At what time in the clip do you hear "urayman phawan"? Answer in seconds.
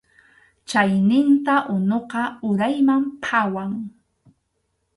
2.47-3.71